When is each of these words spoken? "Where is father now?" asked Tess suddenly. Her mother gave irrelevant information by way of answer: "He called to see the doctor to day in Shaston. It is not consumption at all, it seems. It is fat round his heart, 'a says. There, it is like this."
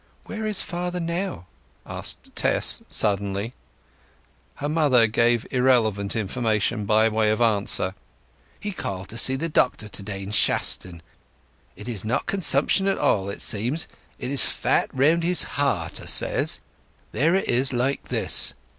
"Where 0.25 0.47
is 0.47 0.63
father 0.63 0.99
now?" 0.99 1.45
asked 1.85 2.35
Tess 2.35 2.81
suddenly. 2.89 3.53
Her 4.55 4.67
mother 4.67 5.05
gave 5.05 5.45
irrelevant 5.51 6.15
information 6.15 6.85
by 6.85 7.07
way 7.07 7.29
of 7.29 7.39
answer: 7.39 7.93
"He 8.59 8.71
called 8.71 9.09
to 9.09 9.17
see 9.19 9.35
the 9.35 9.47
doctor 9.47 9.87
to 9.87 10.01
day 10.01 10.23
in 10.23 10.31
Shaston. 10.31 11.03
It 11.75 11.87
is 11.87 12.03
not 12.03 12.25
consumption 12.25 12.87
at 12.87 12.97
all, 12.97 13.29
it 13.29 13.43
seems. 13.43 13.87
It 14.17 14.31
is 14.31 14.47
fat 14.47 14.89
round 14.91 15.21
his 15.23 15.43
heart, 15.43 15.99
'a 16.01 16.07
says. 16.07 16.61
There, 17.11 17.35
it 17.35 17.47
is 17.47 17.71
like 17.71 18.05
this." 18.07 18.55